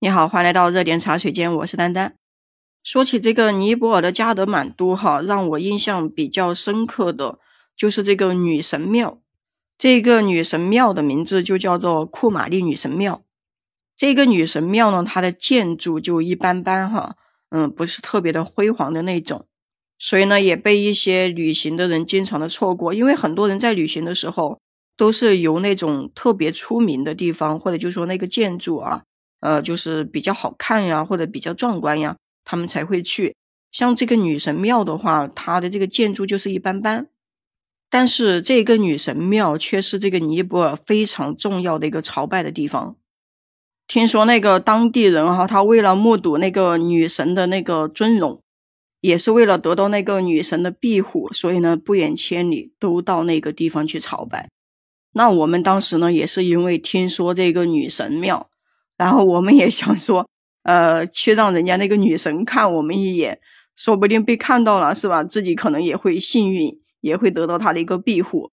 [0.00, 2.14] 你好，欢迎来到热点茶水间，我是丹丹。
[2.84, 7.40] 说起这个尼泊尔的加德满都，哈，让我印象比较深刻的
[7.76, 9.20] 就是这个女神庙。
[9.76, 13.24] 这个女神庙的名字就叫做库玛丽女神庙。
[13.96, 17.16] 这个女神庙呢，它的建筑就一般般，哈，
[17.50, 19.46] 嗯，不是特别的辉煌的那种，
[19.98, 22.94] 所以呢，也被一些旅行的人经常的错过。
[22.94, 24.60] 因为很多人在旅行的时候，
[24.96, 29.02] 都是由那种特别出名的地方，或者就说那个建筑啊。
[29.40, 33.34] 呃，就是比较好看呀，或者比较壮观呀，他们才会去。
[33.70, 37.06] 像这个女神庙的话，它的这个建筑就是一般般，
[37.90, 42.96] 但是这个女神庙却是这个尼泊尔非常重要的一个朝拜的地方。
[43.86, 48.40] 听说那个当地人哈，他为了目睹那个女神的那个尊容，
[49.00, 54.48] 也是为了得到那个女神的庇护，所以呢，不远千里都到那个地方去朝拜。
[55.12, 58.48] 那我们当时呢，也是因为听说这个女神庙。
[58.98, 60.28] 然后我们也想说，
[60.64, 63.40] 呃，去让人家那个女神看我们一眼，
[63.76, 65.24] 说不定被看到了，是吧？
[65.24, 68.50] 自己可能也会幸运，也会得到她的一个庇护。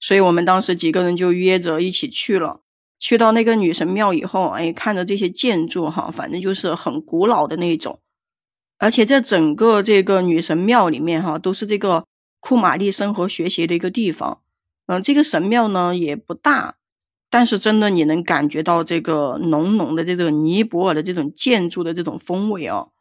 [0.00, 2.60] 所以我们当时几个人就约着一起去了。
[3.00, 8.00] 去到那个女神庙以后，哎，看着这些建筑哈，反正就是很古老的那种。
[8.78, 12.06] 而且在整个这个女神庙里面哈，都是这个
[12.40, 14.40] 库玛丽生活学习的一个地方。
[14.86, 16.76] 嗯，这个神庙呢也不大。
[17.34, 22.92] 但是真的，你能感觉到这个浓浓的这个尼泊尔的这种建筑的这种风味哦。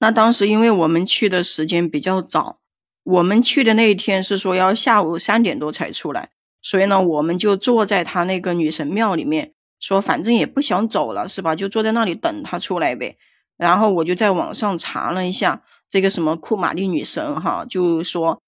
[0.00, 2.58] 那当时因为我们去的时间比较早，
[3.04, 11.54] 我们去的那一天是说要下午三点多才出来，所以呢，我们就坐在他那个女神庙里面，说反正也不想走了，是吧？
[11.54, 13.16] 就坐在那里等他出来呗。
[13.56, 18.42] 然后我就在网上查了一下这个什么库玛丽女神哈，就说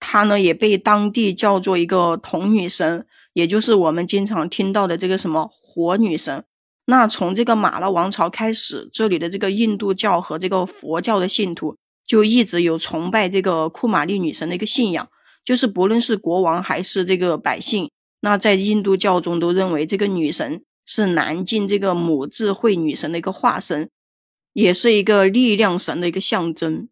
[0.00, 3.06] 她呢也被当地叫做一个童女神。
[3.38, 6.44] 也就是我们经常听到的这个什么火女神，
[6.86, 15.08] 那从这个马拉王朝开始，这里的这个印度教和这个佛教的信徒就一直有崇拜这个库玛丽女神的一个信仰，
[15.44, 23.88] 就是不论是国王还是这个百姓，那在印度教中都认为这个女神是南境这个母智慧女神的一个化身，
[24.52, 26.88] 也是一个力量神的一个象征，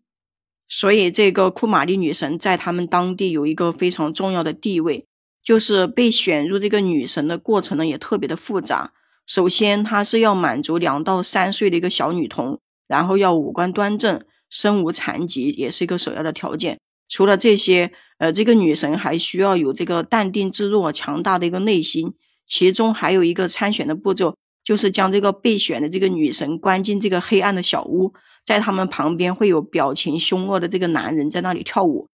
[0.69, 5.09] 所以这个库玛丽女神在他们当地有一个非常重要的地位。
[5.47, 8.93] 就是被选入这个女神的过程呢，也特别的复杂。
[9.27, 12.59] 首先，她是要满足两到三岁的一个小女童，
[12.89, 16.81] 然后要五官端正，身无残疾，也是一个首要的条件。
[17.09, 22.15] 除了这些，呃，这个女神还需要有这个淡定自若、强大的一个内心。
[22.49, 28.15] 其中还有一个参选的步骤，就是将这个被选的这个女神关进这个黑暗的小屋，
[28.45, 32.09] 在他们旁边会有表情凶恶的这个男人在那里跳舞。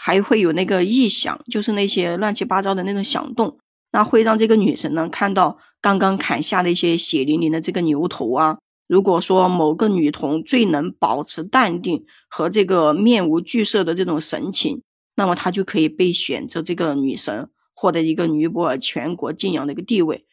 [0.00, 3.58] 还会有那个异响，就是那些乱七八糟的那种响动，
[3.90, 8.58] 那会让这个女神呢看到刚刚砍下的一些血淋淋的这个牛头啊。
[8.86, 14.82] 如果说某个女童最能保持淡定和这个面无惧色的这种神情，
[15.16, 20.26] 那么她就可以被选择这个女神，获得一个尼泊尔全国敬仰的一个地位。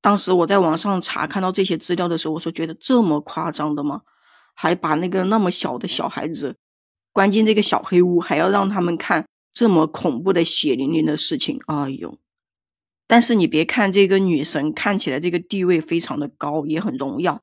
[0.00, 4.00] 当时我在网上查看到这些资料的时候，我说觉得这么夸张的吗？
[4.54, 6.56] 还把那个那么小的小孩子。
[7.12, 12.18] 关进这个小黑屋，还要让他们看这么恐怖的血淋淋的事情，哎呦！
[13.06, 17.40] 但是你别看这个女神看起来这个地位非常的高，也很荣耀，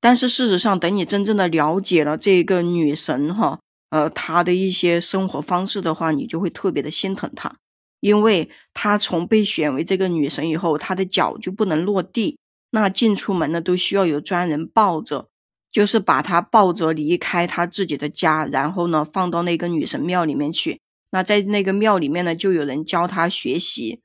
[0.00, 7.56] 但是事实上，等你真正的了解了这个女神哈，呃，她的一些生活方式的话，你就会特别的心疼她，
[7.98, 12.38] 因为她从被选为这个女神以后，她的脚就不能落地，
[12.70, 15.29] 那进出门呢都需要有专人抱着。
[15.70, 20.80] 就是把他抱着离开他自己的家，然后呢放到那个女神庙里面去。
[21.10, 24.00] 那在那个庙里面呢，就有人教他学习。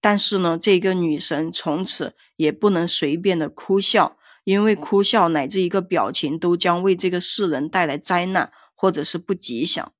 [0.00, 9.92] 但是呢，这个女神从此也不能随便的哭笑，因为哭笑乃至一个表情都将为这个世人带来灾难或者是不吉祥。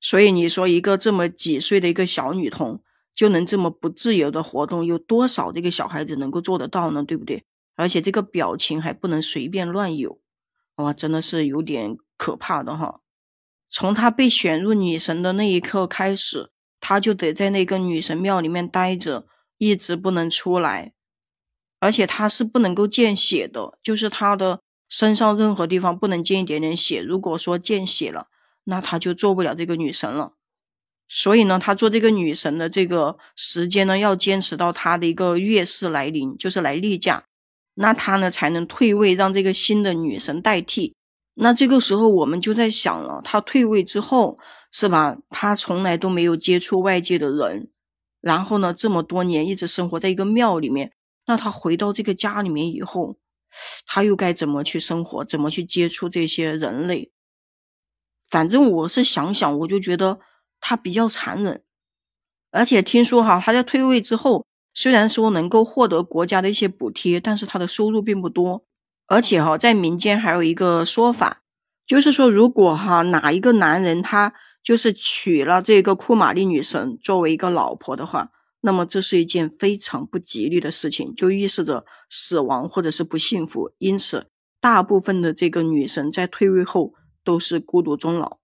[0.00, 2.82] 所以你说一个这么几岁的一个小女童
[3.14, 7.02] 就能这么不自由的活动，有多少这个小孩子能够做得到呢？
[7.02, 7.44] 对不对？
[7.74, 10.20] 而且这个表情还不能随便乱有，
[10.76, 13.00] 哇，真的是有点可怕的哈。
[13.68, 19.26] 从他被选入女神的那一刻开始，他就得在那个女神庙里面待着，
[19.56, 20.92] 一直不能出来。
[21.80, 27.02] 而且他是不能够见血的，就是他的身上任何地方不能见一点点血。
[27.02, 28.28] 如果说见血了，
[28.64, 30.34] 那他就做不了这个女神了。
[31.08, 37.24] 所以呢，他做这个女神的这个时间呢，要坚持到他的一个月事来临，就是来例假。
[37.74, 40.94] 那他呢才能退位，让这个新的女神代替。
[41.34, 44.38] 那这个时候我们就在想了，他退位之后
[44.70, 45.16] 是吧？
[45.30, 47.70] 他从来都没有接触外界的人，
[48.20, 50.92] 然后呢这么多年一直生活在一个庙里面。
[51.24, 53.16] 那他回到这个家里面以后，
[53.86, 57.12] 他又该怎么去生活，怎么去接触这些人类？
[58.28, 60.20] 反正我是想想，我就觉得
[60.60, 61.62] 他比较残忍。
[62.50, 68.64] 而且听说哈，他在退位之后，虽然说能够获得国家的一些补贴，但是他的收入并不多。
[69.06, 71.42] 而且哈，在民间还有一个说法，
[71.86, 74.32] 就是说如果哈哪一个男人他
[74.62, 78.30] 就是娶了这个库玛丽女神作为一个老婆的话，
[78.60, 83.72] 那么这是一件非常不吉利的事情，就预示着死亡或者是不幸福。
[83.78, 84.28] 因此，
[84.60, 88.38] 大部分的这个女神在退位后都是孤独终老。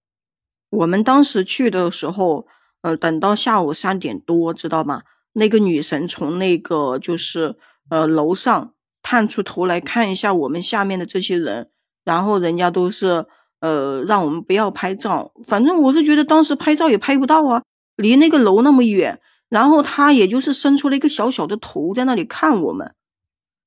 [0.70, 2.46] 我们当时去的时候。
[2.80, 5.02] 呃，等到下午三点多，知道吗？
[5.38, 7.56] 那个女神从那个就是
[7.88, 11.70] 呃楼上探出头来看一下我们下面的这些人，
[12.04, 13.26] 然后人家都是
[13.60, 15.32] 呃让我们不要拍照。
[15.46, 17.62] 反正我是觉得当时拍照也拍不到啊，
[17.96, 22.94] 离那个楼那么远，然后他也就是伸出了一个小小的头在那里看我们，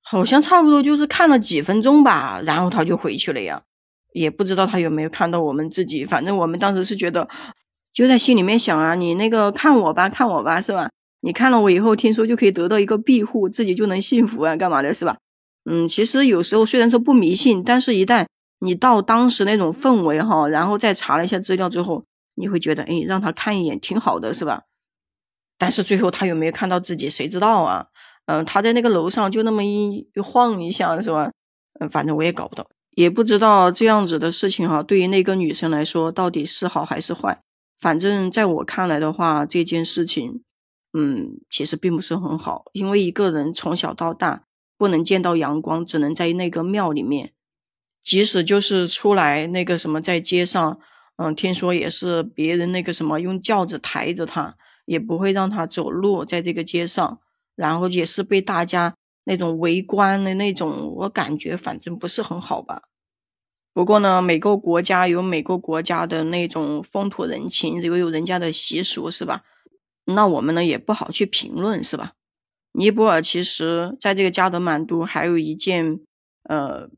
[0.04, 3.64] 好像差不多就是看了几分钟吧，然后他就回去了呀，
[4.14, 6.06] 也不知道他有没有看到我们自己。
[6.06, 7.28] 反正我们当时是觉得。
[7.94, 10.90] 就在心里面想啊，你那个看我吧，看我吧，是吧？
[11.22, 15.18] 你看了我以后，听说就可以得到一个庇护，自己就能幸福啊，干嘛的，是吧？
[15.66, 18.26] 嗯，其实有时候虽然说不迷信，但是一旦
[18.60, 22.04] 你到当时那种氛围哈，然后再查了一下资料之后，
[22.36, 24.64] 你会觉得，哎，让他看一眼挺好的，是吧？
[25.60, 27.86] 但是最后他有没有看到自己，谁知道啊？
[28.26, 31.32] 嗯，他在那个楼上就那么一晃一下，是吧？
[31.80, 32.66] 嗯，反正我也搞不懂，
[32.96, 37.40] 也不知道这样子的事情哈，对于那个女生来说，到底是好还是坏？
[37.80, 40.42] 反正在我看来的话，这件事情，
[40.94, 44.44] 嗯，其实并不是很好，因为一个人从小到大
[44.78, 47.34] 不能见到阳光，只能在那个庙里面，
[48.04, 50.80] 即使就是出来那个什么在街上，
[51.16, 57.20] 嗯，听说也是别人那个什么用轿子抬着他，也不会让他走路在这个街上，
[57.56, 62.82] 然后也是被大家那种围观的那种，我感觉反正不是很好吧。
[63.74, 69.44] 不过呢，每个国家有每个国家的那种风土人情，有有人家的习俗，是吧？
[70.06, 72.14] 那我们呢也不好去评论，是吧？
[72.74, 76.00] 尼泊尔其实在这个加德满都还有一件
[76.44, 76.90] 呃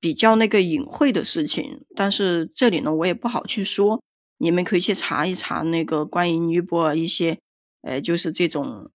[0.00, 4.02] 比较那个隐晦的事情，但是这里呢我也不好去说，
[4.38, 7.38] 你们可以去查一查那个关于尼泊尔一些
[7.82, 8.90] 呃就是这种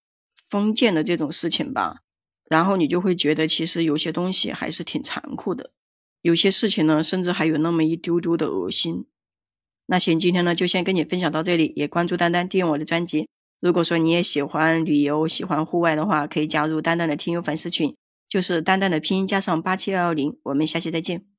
[0.49, 1.97] 封建的这种事情吧，
[2.49, 5.71] 然后你就会觉得其实有些东西还是挺残酷的。
[6.21, 9.05] 有些事情呢，甚至还有那么一丢丢的恶心。
[9.85, 13.27] 那行，今天呢就先跟你分享到这里，也关注丹丹订阅我的专辑。
[13.65, 17.95] 如果说你也喜欢旅游、喜欢户外的话，可以加入丹丹的听友粉丝群，
[18.29, 20.37] 就是丹丹的拼音加上八七幺幺零。
[20.43, 21.34] 我们下期再见。